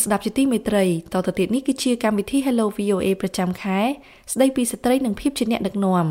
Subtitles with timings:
[0.00, 3.80] អស់លោកអ្នកស្ដាប់ជាទីមេត្រីតទៅទៀតនេះគឺជាកម្មវិធី Hello VOA ប្រចាំខែ
[4.32, 6.06] ស្ដីពីស្ត្រីនិងភាពជាអ្នកដឹកនាំ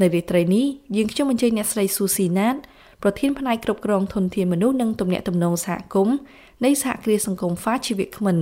[0.00, 0.66] នៅរាត្រីនេះ
[0.96, 2.56] យើងខ្ញុំអញ្ជើញអ្នកស្រីស៊ូស៊ីណាត
[3.02, 6.16] ប្រធានផ្នែកគ្រប់គ្រងធនធានមនុស្សនិងទំនាក់ទំនងសហគមន៍
[6.64, 8.38] នៃសហគ្រាសសង្គម FA ជីវៈខ្មិន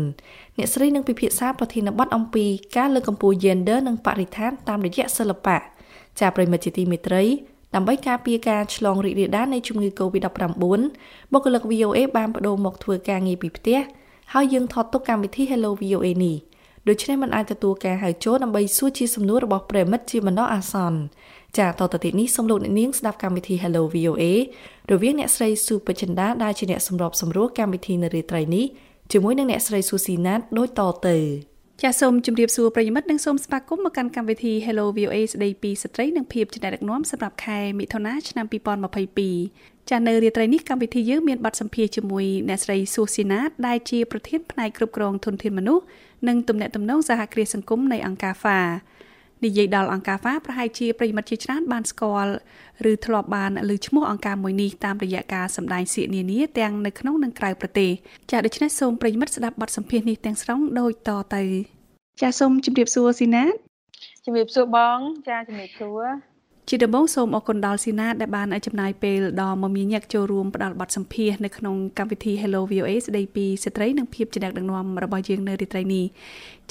[0.57, 2.47] អ្នកស្រីនឹងពិភាក្សាប្រធានបទអំពី
[2.77, 5.59] ការលើកកម្ពស់ gender និងបរិស្ថានតាមរយៈសិល្បៈ
[6.21, 7.25] ចាប្រិមិត្តជាទីមេត្រី
[7.75, 10.45] ដើម្បីការពារការឆ្លងរីករាលដាលនៃជំងឺ Covid-19
[11.33, 13.81] បុគ្គលិក VOA បានបដូរមកធ្វើការងារពីផ្ទះ
[14.37, 16.37] ហើយយើងថតទុកកម្មវិធី Hello VOA នេះ
[16.89, 20.99] ដូច្នេះมันអាចទទួលការហៅចូលដើម្បីសួរជាសំណួររបស់ប្រិមិត្តជាបណ្ដោះអាសន្ន
[21.59, 24.23] ចាតទៅទៀតនេះសូមលោកអ្នកនាងស្ដាប់កម្មវិធី Hello VOA
[24.93, 28.67] រវាងអ្នកស្រីស៊ូបចិន្តាដែលជាអ្នកសម្របសម្រួលកម្មវិធីនៅរាត្រីនេះ
[29.13, 31.17] ជាមួយនឹងអ្នកស្រីស៊ូស៊ីណាតដូចតទៅ
[31.83, 38.47] ចាសសូមជម្រាបសួរប្រិយមិត្តនិងសូមស្វាគមន៍មកកាន់កម្មវិធី Hello VOA ស្ដីពីស្ត្រីនិងភាពជាអ្នកដឹកនាំសម្រាប់ខែមិថុនាឆ្នាំ
[39.13, 45.85] 2022 ចាសនៅរាត្រីនេះកម្មវិធីយើងមានបទសម្ភាសជាមួយអ្នកស្រីស៊ូស៊ីណាតដែលជាប្រធានផ្នែកគ្រប់គ្រងធនធានមនុស្ស
[46.29, 48.61] និងទំនាក់ទំនងសហគ្រាសសង្គមនៃអង្គការ FA
[49.45, 52.33] និយាយដល់អង្គការ FA ប្រហែលជាប្រិយមិត្តជាច្រើនបានស្គាល់
[52.91, 57.91] ឬធ្លាប់បានឮឈ្មោះអង្គការមួយនេះតាមរយៈការសម្ដែងសៀកនានាទាំងនៅក្នុងនិងក្រៅប្រទេស
[58.31, 61.43] ចាដូច្នេះសូមប្រិយមិត្តស្ដាប់បទសម្ភាសន៍នេះទាំងស្រុងដូចតទៅ
[62.21, 63.55] ចាសូមជម្រាបសួរស៊ីណាត
[64.25, 66.32] ជំរាបសួរបង ចាជំរាបសួរ
[66.69, 76.05] ជាដំបូងសូមអរគុណដល់ស៊ីណាតដែលបានចំណាយពេលដ៏មមាញឹកចូលរួមផ្ដល់បទសម្ភាសន៍នៅក្នុងកម្មវិធី Hello VOA ស្ដីពីស្ត្រីនិងភាពជាអ្នកដឹកនាំរបស់យើងនៅរាត្រីនេះ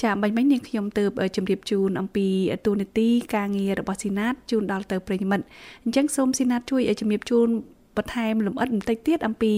[0.02, 2.26] ចាបាញ់មិញនាងខ្ញុំទើបជម្រាបជូនអំពី
[2.66, 5.44] ទូនាទីការងាររបស់ស៊ីណាតជូនដល់ទៅប្រិយមិត្ត
[5.84, 7.48] អញ្ចឹងសូមស៊ីណាតជួយជម្រាបជូន
[7.96, 9.54] បន្ថែមលម្អិតបន្តិចទៀតអំពី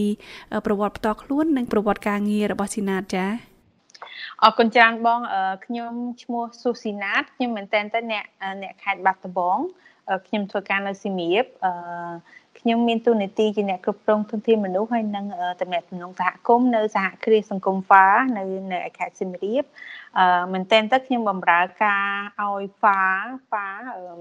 [0.66, 3.26] ប្រវត្តិផ្ទាល់ខ្លួននិងប្រវត្តិការងាររបស់ស៊ីណាតចា
[4.42, 5.20] អរគុណច្រើនបង
[5.66, 5.92] ខ្ញុំ
[6.22, 7.80] ឈ្មោះស៊ូស៊ីណាតខ្ញុំមែនតើ
[8.12, 8.24] អ្នក
[8.62, 9.58] អ្នកខេត្តបាត់ដំបង
[10.26, 11.72] ខ្ញុំធ្វើការនៅសៀមរាបអឺ
[12.58, 15.26] ខ្ញុំមានទូនាទីជាអ្នកគ្រប់គ្រងធនធានមនុស្សហើយនិង
[15.60, 18.06] តំណែងតំណងសហគមន៍នៅសហគ្រាសសង្គមហ្វា
[18.38, 19.64] នៅនៅខេត្តសៀមរាប
[20.18, 22.04] អឺមែនតើទៅខ្ញុំបម្រើការ
[22.40, 23.00] ឲ្យហ្វា
[23.46, 23.66] ហ្វា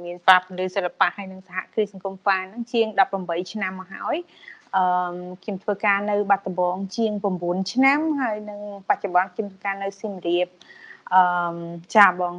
[0.03, 2.87] មានហ្វាពលិសិល្បៈហើយនិងសហគ្រាសសង្គមហ្វាហ្នឹងជាង
[3.19, 4.17] 18ឆ្នាំមកហើយ
[4.75, 4.83] អឺ
[5.43, 7.11] ខ្ញុំធ្វើការនៅបាត់ដំបងជាង
[7.43, 10.47] 9ឆ្នាំហើយនឹងបច្ចុប្បន្នខ្ញុំធ្វើការនៅសៀមរាប
[11.13, 11.21] អឺ
[11.95, 12.35] ចាបង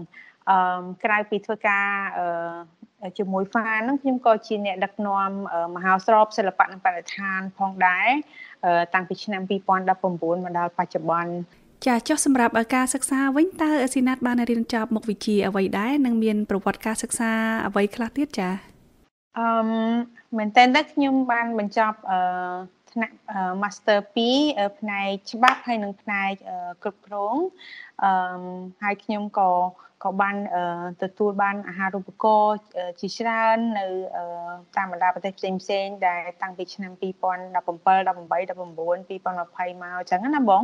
[0.50, 1.86] អឺក្រៅពីធ្វើការ
[2.18, 2.26] អឺ
[3.18, 5.30] ជាមួយហ្វាហ្នឹងខ្ញុំក៏ជាអ្នកដឹកនាំ
[5.76, 8.08] មហោស្រពសិល្បៈនិងបរិស្ថានផងដែរ
[8.94, 11.32] តាំងពីឆ្នាំ2019មកដល់បច្ចុប្បន្ន
[11.86, 17.30] ចាចុះសម្រាប់ការសិក្សាវិញតើស៊ីណាតបានរៀនចប់មុខវិជ្ជាអ្វីដែរនិងមានប្រវត្តិការសិក្សា
[17.66, 18.50] អ្វីខ្លះទៀតចា
[19.38, 19.46] អឺ
[20.36, 22.18] មែនតើខ្ញុំបានបញ្ចប់អឺ
[22.92, 23.16] ថ្នាក់
[23.62, 23.98] Master
[24.38, 26.30] 2ផ្នែកច្បាប់ហើយនិងផ្នែក
[26.82, 27.36] គ្រប់គ្រង
[28.02, 28.10] អឺ
[28.82, 29.50] ហើយខ្ញុំក៏
[30.04, 30.36] ក៏បាន
[31.02, 32.56] ទទួលបានអាហារូបករណ៍
[33.00, 33.86] ជាច្រើននៅ
[34.76, 40.62] តាមបណ្ដាប្រទេសផ្សេងផ្សេងដែលតាំងពីឆ្នាំ2017 18 19 2020មកអញ្ចឹងណាបង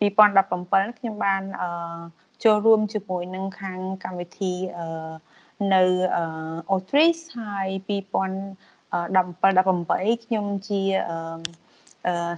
[0.00, 1.42] 2017ខ្ញុំបាន
[2.44, 4.54] ចូលរួមជាមួយនឹងខាងកម្មវិធី
[5.74, 5.82] នៅ
[6.70, 7.90] Outreach ហើយ2017
[8.94, 10.82] 18ខ្ញុំជា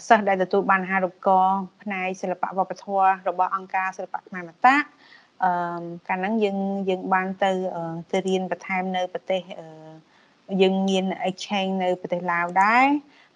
[0.09, 4.77] សិស្សដែលទទួលបានអាហារូបករណ៍ផ្នែកសិល្បៈវប្បធម៌របស់អង្គការសិល្បៈខ្មែរមតា
[5.45, 5.51] អឺ
[6.09, 6.59] កាលហ្នឹងយើង
[6.89, 7.51] យើងបានទៅ
[8.11, 9.41] ទៅរៀនបន្ថែមនៅប្រទេស
[10.63, 12.87] យើងមាន exchange នៅប្រទេសឡាវដែរ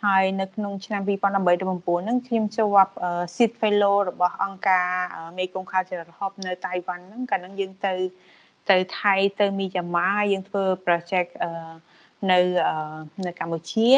[0.05, 2.93] ហើយនៅក្នុងឆ្នាំ2018 19ហ្នឹងខ្ញុំជាប់
[3.35, 4.89] seed fellow របស់អង្គការ
[5.37, 7.95] Mekong Cultural Hub នៅតៃវ៉ាន់ហ្នឹងកាលហ្នឹងយើងទៅ
[8.71, 11.31] ទៅថៃទៅមីយ៉ាម៉ាយើងធ្វើ project
[12.31, 12.39] នៅ
[13.27, 13.91] នៅកម្ពុជា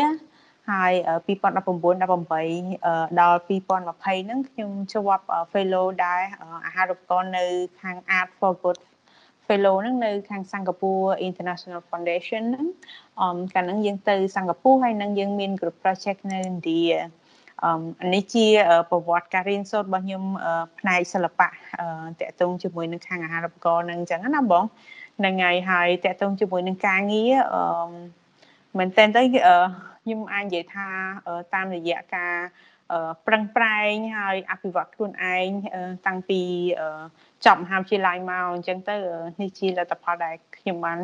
[0.72, 0.92] ហើយ
[1.26, 6.22] 2019 18ដល់2020ហ្នឹងខ្ញុំជាប់ fellow ដែរ
[6.66, 7.44] អាហារូបករណ៍នៅ
[7.80, 8.78] ខាង Art for Good
[9.46, 12.66] fellow ហ្នឹងនៅខាងសិង្ហបុរី International Foundation ហ្នឹង
[13.20, 16.82] អមកាលហ្នឹងយើងទៅសិង្ហបុរីហើយនឹងយើងមាន group project នៅឥណ្ឌា
[17.64, 17.80] អម
[18.14, 18.46] នេះជា
[18.90, 20.24] ប្រវត្តិការរៀនសូត្ររបស់ខ្ញុំ
[20.78, 21.50] ផ្នែកសិល្បៈត
[22.28, 24.64] កតងជាមួយនឹងខាងអាហារូបករណ៍ហ្នឹងអញ្ចឹងណាបង
[25.18, 27.56] ហ្នឹងហើយហើយតកតងជាមួយនឹងការងារអ
[28.74, 29.22] មមែនតើទៅ
[30.02, 30.88] ខ្ញុំអាចនិយាយថា
[31.54, 32.34] តាមរយៈការ
[33.26, 35.48] ប្រឹងប្រែងហើយអភិវឌ្ឍខ្លួនឯង
[36.06, 36.42] តាំងពី
[37.46, 38.96] ចប់មហាវិទ្យាល័យមកអញ្ចឹងទៅ
[39.40, 40.98] នេះជាលទ្ធផលដែលខ្ញុំបាន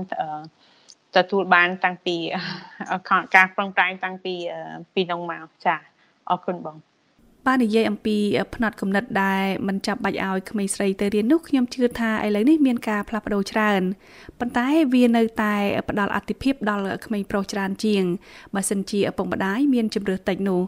[1.17, 2.17] ទទួលបានតាំងពី
[3.37, 4.35] ការប្រឹងប្រែងតាំងពី
[4.94, 5.76] ពីនោះមកចា
[6.31, 6.76] អរគុណបង
[7.48, 8.16] បាននិយាយអំពី
[8.54, 13.82] ផ្នែកកំណត់ដែលមិនចាប់បាច់ឲ្យក្មេងស្រីទៅរៀននោះខ្ញុំជឿថាឥឡូវនេះមានការផ្លាស់ប្ដូរច្រើន
[14.38, 15.54] ប៉ុន្តែវានៅតែ
[15.88, 18.04] ផ្ដល់អតិភិបដល់ក្មេងប្រុសច្រើនជាង
[18.54, 20.60] បើសិនជាឪពុកម្ដាយមានជំរឿតិចនោះ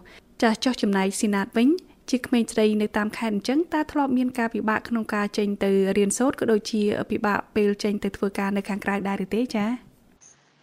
[0.42, 1.68] ចាស់ចោះចំណាយស៊ីណាតវិញ
[2.10, 9.89] ជាក្មេងស្រីនៅតាមខេត្តអញ្ចឹងតើធ្លាប់មានការពិបាកក្នុងការចេញទៅរៀនសូត្រក៏ដូចជាពិបាកពេលចេញទៅធ្វើការនៅខាងក្រៅដែរឬទេចា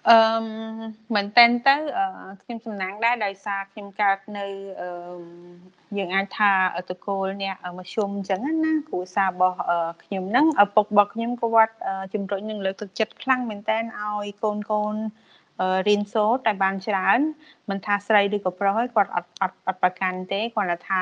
[0.10, 0.18] អអឺ
[1.16, 1.76] មែនតែនទៅ
[2.42, 4.46] ខ្ញុំសំណាងដែរដោយសារខ្ញុំកើតនៅ
[4.82, 4.90] អឺ
[5.98, 6.52] យើងអាចថា
[6.90, 9.58] តកូលអ្នកមធ្យមអញ្ចឹងណាគ្រួសាររបស់
[10.04, 11.74] ខ្ញុំហ្នឹងឪពុករបស់ខ្ញុំក៏វត្ត
[12.14, 14.96] ជំរុញនឹងលើកទឹកចិត្តខ្លាំងមែនតែនឲ្យកូនកូន
[15.88, 17.20] រៀនសូត្រតែបានច្រើន
[17.70, 21.02] មិនថាស្រីឬក៏ប្រុសហើយគាត់អត់អត់អត់ប្រកាន់ទេគាត់ថា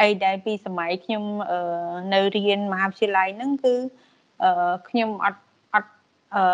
[0.00, 1.24] អីដែលពីសម័យខ្ញុំ
[2.14, 3.74] នៅរៀនមហាវិទ្យាល័យហ្នឹងគឺ
[4.88, 5.42] ខ្ញុំអត់
[6.36, 6.44] អឺ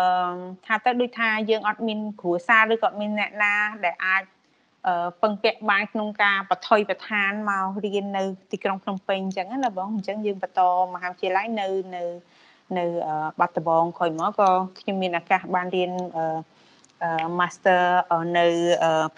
[0.65, 3.53] ថាទៅដូចថាយើងអត់មានគ្រួសារឬក៏អត់មានអ្នកណា
[3.85, 4.23] ដែលអាច
[4.87, 10.61] អឺពឹងពាក់បានក្នុងការបថុយប្រឋានមករៀននៅទីក្រុងភ្នំពេញអញ្ចឹងណាបងអញ្ចឹងយើងបន្ត
[10.93, 12.03] មហាវិទ្យាល័យនៅនៅ
[12.77, 12.85] នៅ
[13.39, 14.49] បាត់ដំបងក្រោយមកក៏
[14.79, 16.25] ខ្ញុំមានឱកាសបានរៀនអឺ
[17.39, 17.81] master
[18.37, 18.45] នៅ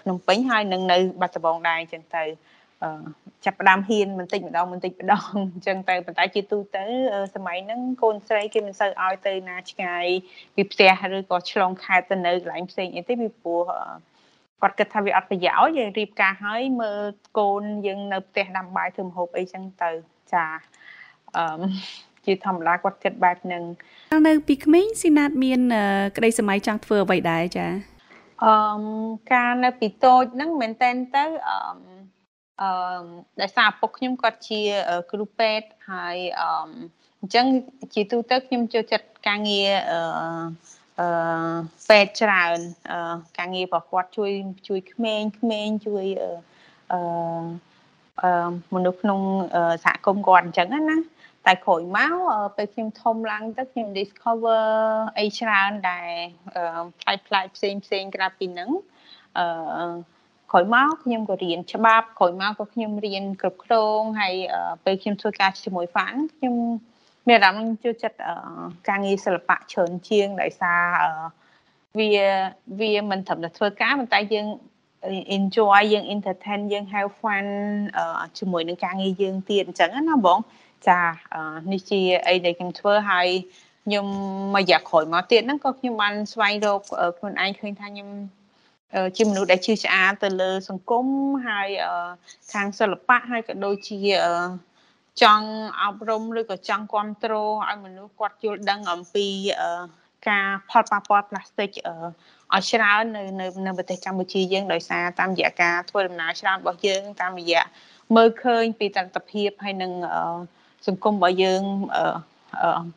[0.00, 2.24] ភ្នំពេញហើយនឹងនៅបាត់ដំបងដែរអញ្ចឹងទៅ
[3.44, 6.84] ចាប់ផ្ដើមហ៊ានបន្តិចម្ដងបន្តិចម្ដងអញ្ចឹងទៅប៉ុន្តែជាទូទៅ
[7.34, 10.06] សម័យហ្នឹងកូនស្រីគេមិនសូវឲ្យទៅណាឆ្ងាយ
[10.54, 13.62] ពីផ្ទះឬក៏ឆ្លងខេត្តទៅនៅកន្លែងផ្សេងអីទេពីព្រោះ
[14.60, 17.00] គាត់គិតថាវាអត់ប្រយោជន៍យើងរៀបការហើយមើល
[17.38, 19.90] កូនយើងនៅផ្ទះដាំបាយធ្វើម្ហូបអីចឹងទៅ
[20.32, 20.44] ចា
[21.36, 21.44] អឺ
[22.26, 23.62] ជាធម្មតាគាត់គិតបែបហ្នឹង
[24.28, 25.60] នៅពីក្មេងស៊ីណាតមាន
[26.16, 27.66] ក្តីសម័យចង់ធ្វើអ្វីដែរចា
[28.44, 28.54] អឺ
[29.32, 31.97] ការនៅពីតូចហ្នឹងមែនតែនទៅអឺ
[32.62, 32.70] អឺ
[33.40, 34.60] ដោយសារឪពុកខ្ញុំគាត់ជា
[35.12, 36.48] គ្រូពេទ្យហើយអឺ
[37.20, 37.46] អញ្ចឹង
[37.94, 40.00] ជាទូទៅខ្ញុំចូលចិត្តការងារអឺ
[41.00, 41.08] អឺ
[41.88, 42.58] ពេទ្យច្រើន
[42.90, 44.30] អឺការងាររបស់គាត់ជួយ
[44.68, 46.30] ជួយក្មេងក្មេងជួយអឺ
[48.22, 49.20] អឺមនុស្សក្នុង
[49.84, 50.98] សហគមន៍គាត់អញ្ចឹងណា
[51.46, 52.16] តែក្រោយមក
[52.56, 54.64] ពេលខ្ញុំធំឡើងទៅខ្ញុំ discover
[55.18, 56.10] អីច្រើនដែល
[57.02, 58.70] ផ្លែផ្លែផ្សេងផ្សេងក្រៅពីហ្នឹង
[59.38, 59.46] អឺ
[60.52, 64.34] ក្រោយមកខ្ញុំក៏រៀនច្បាប់ក្រោយមកក៏ខ្ញុំរៀនគ្រប់គ្រងហើយ
[64.84, 66.54] ពេលខ្ញុំធ្វើការជាមួយហ្វានខ្ញុំ
[67.28, 68.16] មានអារម្មណ៍ចូលចិត្ត
[68.88, 70.82] ការងារសិល្បៈច្រើនជាងដោយសារ
[71.98, 72.10] វា
[72.80, 74.46] វាមិនត្រឹមតែធ្វើការប៉ុន្តែយើង
[75.36, 77.46] enjoy យើង entertain យើង have fun
[78.38, 80.38] ជាមួយនឹងការងារយើងទៀតអញ្ចឹងណាបង
[80.88, 81.00] ចា
[81.72, 83.28] នេះជាអីដែលខ្ញុំធ្វើហើយ
[83.84, 84.06] ខ្ញុំ
[84.54, 86.80] មួយរយៈក្រោយមកទៀតហ្នឹងក៏ខ្ញុំបានស្វែងរក
[87.18, 88.08] ខ្លួនឯងឃើញថាខ្ញុំ
[89.16, 91.06] ជាមនុស្សដែលជឿឆ្អាលទៅលើសង្គម
[91.48, 91.68] ហើយ
[92.52, 93.98] ខាងសិល្បៈហើយក៏ដូចជា
[95.22, 95.48] ចង់
[95.82, 99.26] អប់រំឬក៏ចង់គ្រប់គ្រងឲ្យមនុស្សគាត់យល់ដឹងអំពី
[100.28, 101.70] ការផលប៉ះពាល់ផ្លាស្ទិក
[102.54, 107.64] ឲ្យច្រើននៅនៅនៅប្រទេសកម្ពុជាយើងដោយសារតាមរយៈការធ្វើដំណើរច្រើនរបស់យើងតាមរយៈ
[108.16, 109.92] មើលឃើញពីតន្តិភាពហើយនឹង
[110.86, 111.62] សង្គមរបស់យើង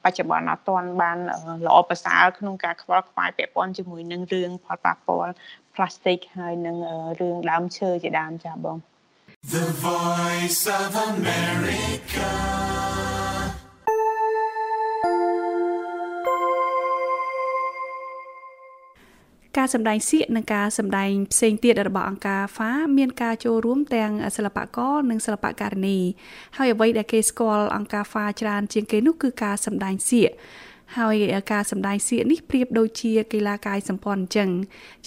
[0.03, 1.18] បច្ចុប្បន្នអត់ទាន់បាន
[1.65, 5.33] ល្អប្រសើរក្នុងការខ្វល់ខ្វាយពាក់ព័ន្ធជាមួយនឹងរឿងផលប៉ះពាល់
[5.74, 6.77] plastic ហើយនឹង
[7.19, 8.77] រឿងដើមឈើជាដើមចាបង
[9.56, 12.30] The Voice of America
[19.57, 26.00] ការសម្ដែងសៀកនិងការសម្ដែងផ្សេងទៀតរបស់អង្គការ FA មានការចូលរួមទាំងសិល្បករនិងសិល្បករនី
[26.57, 30.31] ហើយអ្វីដែលគេស្គាល់អង្គការ FA ច្រើនជាងគេនោះគឺការសម្ដែងសៀក
[30.97, 31.15] ហើយ
[31.51, 34.49] ការសម្ដែងសៀកនេះប្រៀបដូចជាកីឡាកាយសម្ព័ន្ធអញ្ចឹង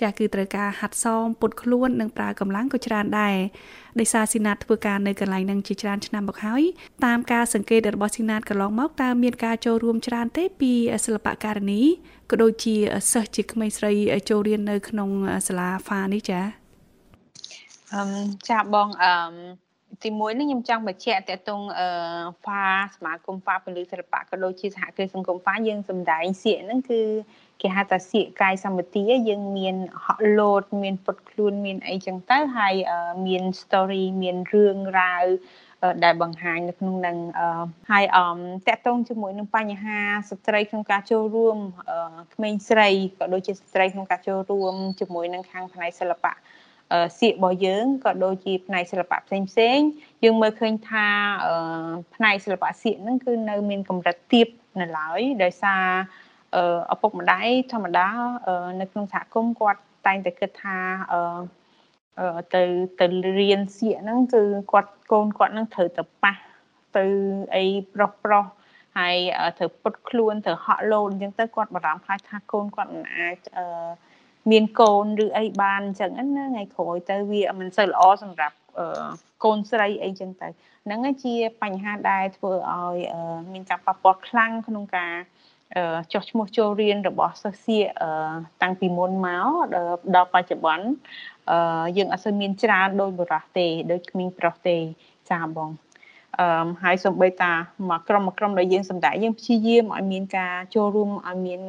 [0.01, 3.37] ចាស់គឺត្រូវការហាត់សមពុតខ្លួននិងប្រើកម្លាំងក៏ច្រើនដែរ
[4.01, 6.63] ដោយសារស៊ីណាតធ្វើការនៅកន្លែងនឹងជាច្រើនឆ្នាំមកហើយ
[7.05, 10.73] តាមការសង្កេតរបស់ស៊ីណាតកន្លងមកតើមានការចូលរួមច្រើនទេពី
[11.05, 11.81] សិល្បករនី
[12.31, 12.75] ក៏ដូចជា
[13.13, 13.93] សិស្សជាក្មេងស្រី
[14.31, 15.11] ចូលរៀននៅក្នុង
[15.47, 16.41] សាលាហ្វានេះចា
[17.95, 18.05] អឺ
[18.49, 19.64] ចាបងអឺ
[20.03, 21.89] ទីមួយនេះខ្ញុំចង់បញ្ជាក់តកតងអឺ
[22.43, 27.01] ហ្វាសមាគមហ្វាពលិសិល្បៈក៏ដូចជាសហគ្រាសសង្គមហ្វាយើងសម្ដែងសៀកហ្នឹងគឺ
[27.61, 32.75] គេហៅថាសៀកកាយសម្បទាយើងមានហក់លោតមានពុតខ្លួនមានអីចឹងទៅហើយ
[33.27, 35.25] មាន story មានរឿងរ៉ាវ
[36.05, 37.17] ដែលបង្ហាញនៅក្នុងនឹង
[37.91, 39.99] ហើយអមតកតងជាមួយនឹងបញ្ហា
[40.31, 41.57] ស្ត្រីក្នុងការចូលរួម
[42.35, 46.33] ក្មេងស្រីក៏ដូចជាស្ត្រីក្នុងការចូលរួមជាមួយនឹងខាងផ្នែកសិល្បៈ
[47.19, 49.79] សៀករបស់យើងក៏ដូចជាផ្នែកសិល្បៈផ្សេងផ្សេង
[50.25, 51.07] យើងមើលឃើញថា
[52.15, 54.49] ផ្នែកសិល្បៈសៀកហ្នឹងគឺនៅមានកម្រិតទាប
[54.81, 55.85] នៅឡើយដោយសារ
[56.93, 58.09] ឪពុកម្ដាយធម្មតា
[58.81, 60.77] នៅក្នុងសហគមន៍គាត់តែងតែគិតថា
[62.55, 62.63] ទៅ
[63.01, 63.07] ទៅ
[63.41, 66.35] រៀនសៀកហ្នឹងគឺគាត់កូនគាត់ហ្នឹងត្រូវទៅប៉ះ
[66.97, 67.05] ទៅ
[67.57, 67.65] អី
[67.95, 68.45] ប្រុសប្រុស
[68.99, 69.17] ហើយ
[69.59, 73.65] ត្រូវពុតខ្លួនត្រូវហក់លោនអញ្ចឹងទៅគាត់បារម្ភខ្លាចថាកូនគាត់មិនអាចអឺ
[74.51, 78.57] មានកូនឬអីបានអញ្ចឹងណាថ្ងៃក្រោយទៅវាមិនសូវល្អសម្រាប់
[79.45, 80.49] កូនស្រីអីចឹងទៅ
[80.85, 82.97] ហ្នឹងជាបញ្ហាដែលធ្វើឲ្យ
[83.53, 85.13] មានការប៉ះពាល់ខ្លាំងក្នុងការ
[86.13, 87.85] ចុះឈ្មោះចូលរៀនរបស់សិស្សសៀក
[88.63, 89.47] តាំងពីមុនមក
[90.15, 90.87] ដល់បច្ចុប្បន្ន
[91.97, 94.77] យើងអត់សូវមានច្រើនដោយបរោះទេដូចគ្មានប្រុសទេ
[95.31, 95.71] ចាបង
[96.41, 97.53] អឺហើយសំបីតា
[97.91, 101.61] មកក្រុមមកក្រុមដែលយើងសម្ដែងយើងព្យាយាមឲ្យមានការចូលរួមឲ្យមាន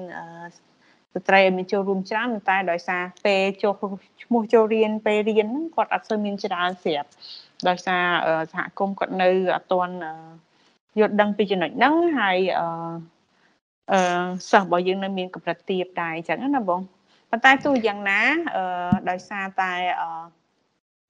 [1.16, 3.74] ស្ត្រីឲ្យមានចូលរួមច្រើនតែដោយសារពេលចូល
[4.24, 7.10] ឈ្មោះចូលរៀនពេលរៀនហ្នឹងគាត់អត់សូវមានច្រើនស្រាប់
[7.68, 8.04] ដោយសារ
[8.54, 9.96] សហគមន៍គាត់នៅអត់ទាន់
[11.00, 12.66] យល់ដឹងពីចំណុចហ្នឹងហើយអឺ
[13.92, 14.00] អឺ
[14.52, 16.82] សិស្សរបស់យើងនៅមានកម្រិតទាបដែរអញ្ចឹងណាបង
[17.30, 18.22] ប៉ុន្តែទោះយ៉ាងណា
[18.56, 18.64] អឺ
[19.10, 20.10] ដោយសារតែអឺ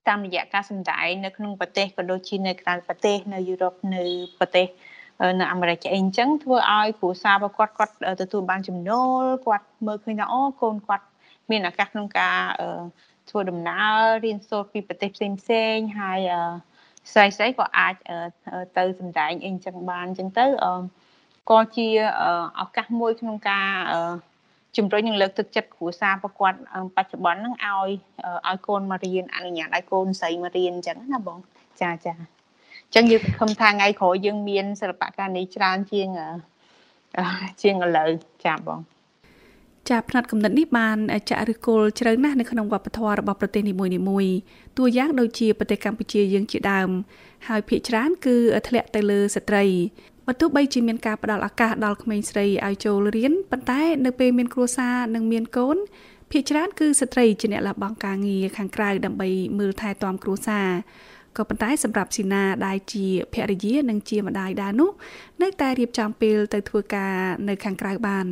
[0.08, 4.04] តាមរយៈការសម្ដែងនៅក្នុងប្រទេសក៏ដូចជានៅក្រៅប្រទេសនៅយុរ៉ុបនៅ
[4.40, 4.68] ប្រទេស
[5.40, 11.06] នៅអាមេរិកអីអញ្ចឹងធ្វើឲ្យគ្រួសាររបស់គាត់គាត់ទទួលបានចំណូលគាត់មើលឃើញថាអូកូនគាត់
[11.50, 12.38] មានឱកាសក្នុងការ
[13.30, 16.20] ធ្វើដំណើររៀនសូត្រពីប្រទេសផ្សេងផ្សេងហើយ
[17.12, 17.94] ស្រីស្រីក៏អាច
[18.78, 20.46] ទៅសម្ដែងអីអញ្ចឹងបានអញ្ចឹងទៅ
[21.50, 21.88] ក៏ជា
[22.62, 23.68] ឱកាសមួយក្នុងការ
[24.78, 26.54] ជំរុញនិងលើកទឹកចិត្តគ្រួសារប្រកួត
[26.96, 27.90] បច្ចុប្បន្នហ្នឹងឲ្យ
[28.48, 31.38] ឲ្យកូនមករៀនអនុញ្ញាតឲ្យកូនស្រីមករៀនអញ្ចឹងណាបង
[31.82, 32.35] ចាចា
[32.86, 36.08] អញ្ចឹងយើងសង្ឃឹមថាថ្ងៃក្រោយយើងមានសិល្បៈការនេះច្រើនជាង
[37.62, 38.10] ជាងឥឡូវ
[38.46, 38.80] ចាបង
[39.90, 40.98] ចាផ្នែកកំណត់នេះបាន
[41.30, 44.36] ចាក់ឫសគល់ជ្រៅណាស់នៅក្នុងវប្បធម៌របស់ប្រទេសនីមួយៗ
[44.78, 46.90] តួយ៉ាងដូចជាប្រទេសកម្ពុជាយើងជាដើម
[47.48, 48.36] ហើយភាគច្រើនគឺ
[48.68, 49.66] ធ្លាក់ទៅលើស្ត្រី
[50.26, 55.78] បើទោះបីជាមានការផ្ដល់ឱកាសដល់ក្មេងស្រីឲ្យចូលរៀនប៉ុន្តែនៅពេលមានគ្រួសារនិងមានកូន
[56.32, 60.70] ភាគច្រើនគឺស្ត្រីជាអ្នកលះបង់ការងារខាងក្រៅដើម្បីមើលថែទាំគ្រួសារ
[61.38, 64.92] ក៏ប៉ុន្តែសម្រាប់ស៊ីណាដែលជាភរិយានិងជាម្ដាយដែរនោះ
[65.42, 67.16] នៅតែរៀបចំពេលទៅធ្វើការ
[67.50, 68.26] នៅខាងក្រៅបាន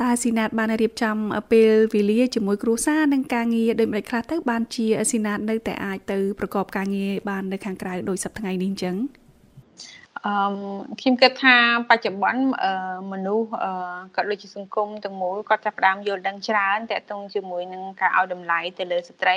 [0.00, 1.16] តើស៊ីណាតបានរៀបចំ
[1.52, 8.96] ពេលវេលាជាមួយគ្រួសារនិងការងារដូចម្តេចខ្លះទៅបានជាស៊ីណាតនៅតែអាចទៅប្រកបការងារបាននៅខាងក្រៅដោយសប្តាហ៍ថ្ងៃនេះអញ្ចឹង
[10.26, 10.32] អឺ
[11.00, 11.56] ខ្ញុំគិតថា
[11.90, 12.42] បច្ចុប្បន្ន
[13.12, 13.48] មនុស្ស
[14.16, 19.34] ក៏ដូចជាសង្គមទាំងមូលគាត់ចាប់ផ្ដើមយល់ដឹងច្រើនតកតងជាមួយនឹងការឲ្យតម្លៃទៅលើស្ត្រី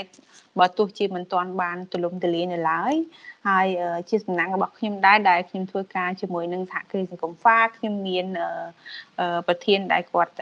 [0.60, 2.94] បើទោះជាមិនទាន់បានទូលំទូលាយនៅឡើយ
[3.48, 3.68] ហើយ
[4.10, 8.26] ជាសំណាងរបស់ខ្ញុំដែរដែលខ្ញុំធ្វើការជាមួយនឹងសហគ្រាសសង្គមហ្វាខ្ញុំមាន
[9.48, 10.34] ប្រធានដែលគាត់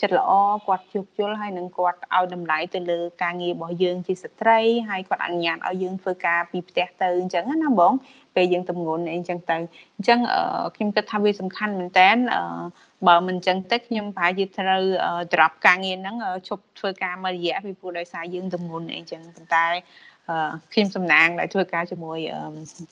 [0.00, 0.32] ចិត្តល្អ
[0.66, 7.92] គាត់ជួបជុលហើយនឹងគាត់ឲ្យតម្លៃទៅលើការងាររបស់យើងជាស្ត្រីហើយគាត់អនុញ្ញាតឲ្យយើងធ្វើការពីផ្ទះទៅអញ្ចឹងណាបង
[8.36, 9.56] ពេលយើងទំងន់អីចឹងទៅ
[9.96, 10.18] អញ្ចឹង
[10.76, 12.08] ខ្ញុំគិតថាវាសំខាន់មែនតើ
[13.08, 14.82] បើមិនអញ្ចឹងទៅខ្ញុំប្រហែលជាត្រូវ
[15.32, 16.16] drop ការងារហ្នឹង
[16.48, 19.66] ឈប់ធ្វើការមួយរយៈពីព្រោះដោយសារយើងទំងន់អីចឹងប៉ុន្តែ
[20.72, 22.18] ខ្ញុំសំណាងដែលធ្វើការជាមួយ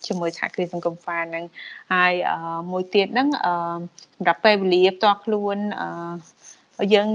[0.07, 1.45] ជាមួយសហគ្រាសសង្គមហ្វាហ្នឹង
[1.93, 2.13] ហើយ
[2.73, 3.29] មួយទៀតហ្នឹង
[4.15, 5.57] សម្រាប់ពេលវេលាផ្ទាល់ខ្លួន
[6.95, 7.09] យើង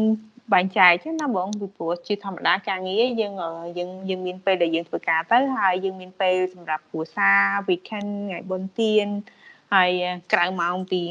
[0.53, 3.33] បែងចែកណាបងពីព្រោះជាធម្មតាការងារយើង
[3.77, 9.07] យើងយើងមានពេលដែលយើងធ្វើការទៅហើយយើងមានពេលសម្រាប់គ្រួសារ weekend ថ្ងៃបុណ្យទាន
[9.73, 9.91] ហើយ
[10.33, 11.01] ក្រៅម៉ោងពី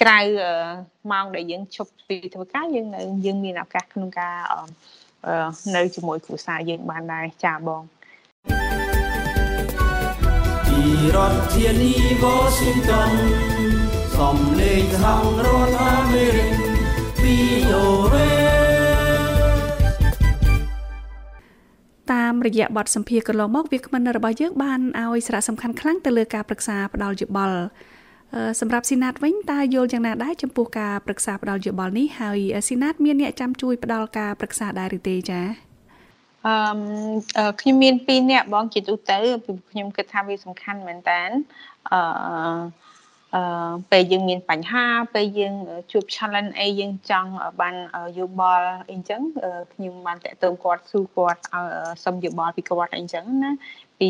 [0.00, 0.18] ក្រៅ
[1.12, 4.36] ម៉ោងដែលយើងឈប់ពីធ្វើការយើងនៅយើងមានឱកាសក្នុងការ
[5.76, 7.82] នៅជាមួយគ្រួសារយើងបានដែរចាបង
[10.66, 10.80] ពី
[11.16, 11.92] រដ្ឋធានី
[12.24, 13.12] Washington
[14.16, 16.52] សំលេងសហរដ្ឋអាមេរិក
[17.22, 18.16] VOA
[22.12, 27.58] តាមរយៈបទសម្ភាសន៍កន្លងមកវាគ្មិនរបស់យើងបានឲ្យសារៈសំខាន់ខ្លាំងទៅលើការប្រឹក្សាផ្ដល់យោបល់
[28.60, 35.44] សម្រាប់ស៊ីណាតវិញតើយល់យ៉ាងណាដែរចំពោះការប្រឹក្សាផ្ដល់យោបល់នេះហើយស៊ីណាតមានអ្នកចាំជួយផ្ដល់ការប្រឹក្សាដែរឬទេចា៎
[36.46, 41.20] អឺខ្ញុំមាន2នាក់បងជាទូទៅពីខ្ញុំគិតថាវាសំខាន់មែនតើ
[41.92, 41.98] អឺ
[43.34, 45.54] អឺពេលយើងមានបញ្ហាពេលយើង
[45.92, 47.30] ជួប challenge អីយើងចង់
[47.60, 47.74] បាន
[48.18, 49.20] យោបល់អីចឹង
[49.72, 51.66] ខ្ញុំបានតាក់ទងគាត់សួរគាត់ឲ្យ
[52.04, 53.50] សុំយោបល់ពីគាត់អីចឹងណា
[54.00, 54.08] ពី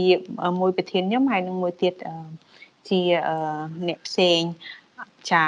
[0.60, 1.94] មួយប្រធានខ្ញុំហើយនឹងមួយទៀត
[2.90, 3.00] ជា
[3.88, 4.40] អ្នកផ្សេង
[5.30, 5.44] ចា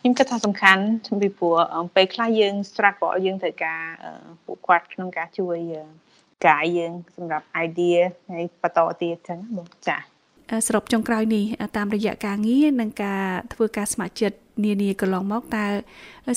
[0.00, 0.84] ខ្ញុំគិតថាសំខាន់
[1.22, 3.82] ពីព្រោះពេលខ្លះយើង struggle យើងត្រូវការ
[4.44, 5.58] ពួកគាត់ក្នុងការជួយ
[6.46, 7.98] កាយយើងសម្រាប់ idea
[8.30, 9.98] ហើយបន្តទៀតចឹងបងចា
[10.66, 11.44] សរុបចុងក្រោយនេះ
[11.76, 15.66] តាមរយៈការងារនិងការធ្វើការស្ម័គ្រចិត្តនានាកន្លងមកតើ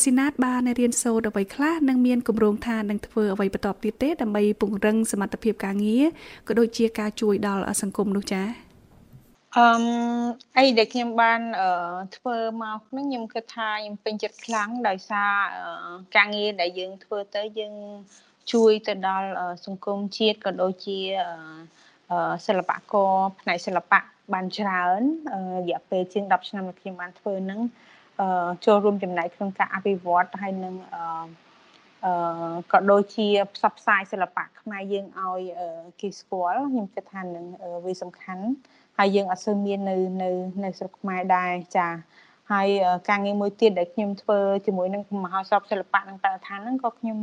[0.03, 6.05] ស៊ីណាតបានរៀនសូត្រអ្វីខ្លះនិងមានគម្រោងថានឹងធ្វើអ្វីបន្តទៀតទេដើម្បីពង្រឹងសមត្ថភាពការងារ
[6.47, 8.66] ក៏ដូចជាការជួយដល់សង្គមនោះចា៎
[9.57, 9.67] អឺ
[10.57, 11.41] អីដែលខ្ញុំបាន
[12.17, 15.31] ធ្វើមកហ្នឹងខ្ញុំគិតថាខ្ញុំពេញចិត្តខ្លាំងដោយសារ
[16.15, 17.73] ការងារដែលយើងធ្វើទៅយើង
[18.53, 19.29] ជួយទៅដល់
[19.65, 20.99] សង្គមជាតិក៏ដូចជា
[22.47, 23.99] សិល្បករផ្នែកសិល្បៈ
[24.33, 25.01] បានច្រើន
[25.57, 27.61] រយៈពេលជាង10ឆ្នាំដែលខ្ញុំបានធ្វើហ្នឹង
[28.65, 32.13] ចូលរួមចំណែកក្នុងការអភិវឌ្ឍហើយនឹងអឺ
[32.71, 35.41] ក៏ដូចជាផ្សព្វផ្សាយសិល្បៈខ្មែរយើងឲ្យ
[36.01, 37.45] គេស្គាល់ខ្ញុំគិតថានឹង
[37.85, 38.45] វាសំខាន់
[38.97, 40.29] ហើយយើងអត់សូវមាននៅនៅ
[40.63, 41.87] នៅស្រុកខ្មែរដែរចា
[42.51, 42.67] ហើយ
[43.09, 47.17] ការងារមួយទៀតដែលខ្ញុំធ្វើជាមួយនឹងមហោស្រពសិល្បៈនិងបរិស្ថានហ្នឹងក៏ខ្ញុំ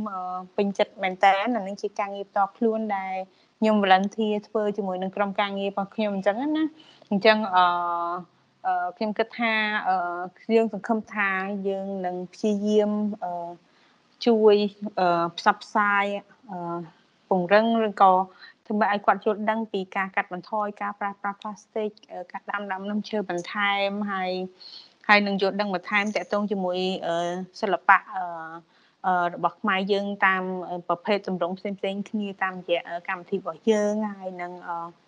[0.57, 3.15] ពេញចិត្តមែនតើអានឹងជាការងារផ្ទាល់ខ្លួនដែល
[3.59, 6.65] ខ្ញុំ volunteer ធ្វើជាមួយនឹងក្រុមការងាររបស់ខ្ញុំអញ្ចឹងណា
[7.11, 7.65] អញ្ចឹងអឺ
[8.97, 9.53] ខ្ញុំគិតថា
[10.55, 11.29] យើងសង្ឃឹមថា
[11.67, 12.91] យើងនឹងព្យាយាម
[14.25, 14.55] ជួយ
[15.37, 16.05] ផ្សព្វផ្សាយ
[17.29, 18.11] ពង្រឹងឬក៏
[18.67, 21.89] ធ្វើឲ្យគាត់យល់ដឹងពីការកាត់បន្ថយការប្រើប្រាស់ផ្លាស្ទិក
[22.31, 24.31] ការដាំដើមដំឈើបន្ថែមហើយ
[25.07, 26.79] ហើយនឹងយល់ដឹងបន្ថែមតកតងជាមួយ
[27.61, 27.97] សិល្បៈ
[29.33, 30.43] របស់ខ្មែរយើងតាម
[30.87, 34.51] ប្រភេទទម្រង់ផ្សេងផ្សេងគ្នាតាមរយៈកម្មវិធីរបស់យើងហើយនឹង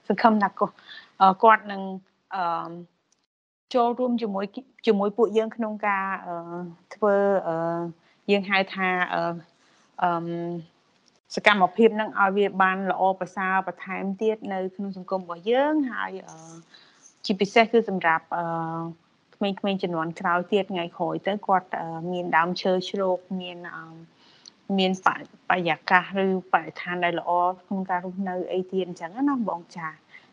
[0.07, 0.49] សង្ឃឹមថា
[1.43, 1.81] គាត់នឹង
[3.73, 4.45] ចូលរួមជាមួយ
[4.87, 6.05] ជាមួយពួកយើងក្នុងការ
[6.95, 7.15] ធ្វើ
[8.31, 10.09] យើងហៅថាអឺ
[11.35, 16.11] សកម្មភាពនឹងឲ្យវាបានល្អប្រសើរបន្ថែមទៀតនៅក្នុងសង្គមរបស់យើងហើយ
[17.25, 18.45] ជាពិសេសគឺសម្រាប់អឺ
[19.35, 21.67] ក្មេងៗជំនាន់ក្រោយទៀតថ្ងៃក្រោយទៅគាត់
[22.11, 23.57] មានដើមឈើជ្រោកមាន
[24.77, 24.91] មាន
[25.49, 27.31] បរិយាកាសឬបរិស្ថានដែលល្អ
[27.61, 29.87] ក្នុងការរស់នៅអីទៀតអញ្ចឹងណាបងចា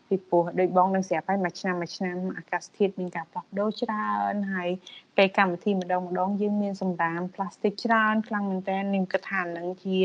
[0.09, 4.69] ពីព្រោះដូចបងនឹងស្រាប់ហើយមួយឆ្នាំមួយឆ្នាំអាកាសធាតុមានការផ្លាស់ប្ដូរច្រើនហើយ
[5.17, 9.97] ពេលកម្មវិធីម្ដងម្ដងយើងមានសម្រាមផ្លាស្ទិកច្រើនខ្លាំងមែនតើខ្ញុំគិតថានឹងជា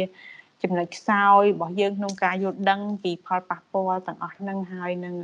[0.62, 5.14] ចំណុចខ្សោយរបស់យើងក្នុងការយល់ដឹងពីផលប៉ះពាល់ទាំងអស់ហ្នឹងហើយនឹង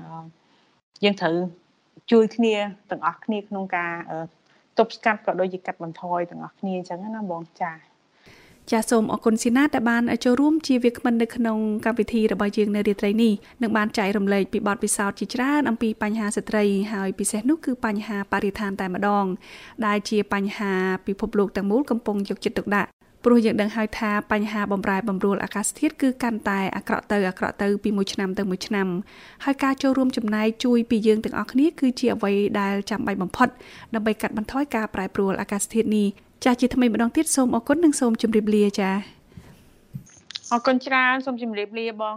[1.05, 1.35] យើងត្រូវ
[2.11, 2.55] ជួយគ្នា
[2.91, 3.93] ទាំងអស់គ្នាក្នុងការ
[4.79, 7.77] ទប់ស្កាត់ក៏ដូចជាកាត់បន្ថយទាំងអស់គ្នាអញ្ចឹងណាបងចា៎
[8.73, 19.27] ចាសសូមអរគុណស៊ីណាតដែលបានចូលរួមជាវាគ្មិននៅក្នុងកម្មវិធីរបស់យើងនៅរាត្រីនេះនឹងបានចែករំលែកពីបទពិសោធន៍ជាច្រើនអំពីបញ្ហាស្ត្រីហើយពិសេសនោះគឺបញ្ហាបរិស្ថានតែម្ដង
[19.87, 20.73] ដែលជាបញ្ហា
[21.07, 22.91] ពិភពលោកទាំងមូលកំពុងយកចិត្តទុកដាក់
[23.29, 28.89] ព្រោះយើងដឹងហើយថាបញ្ហាបំរែបំរួលអាកាសធាតុគឺកាន់តែអាក្រក់ទៅអាក្រក់ទៅពីមួយឆ្នាំទៅមួយឆ្នាំ
[29.45, 33.49] ហើយការចូលរួមចំណែកជួយពីយើងទាំងអស់គ្នាគឺជាអ្វីដែលចាំបាច់បំផុត
[33.95, 36.07] ដើម្បីកាត់បន្ថយការប្រែប្រួលអាកាសធាតុនេះ
[36.45, 38.91] ចាស់ជាថ្មីម្ដងទៀតសូមអរគុណនិងសូមជម្រាបលាចា
[40.53, 42.17] អរគុណច្រើនសូមជម្រាបលាបង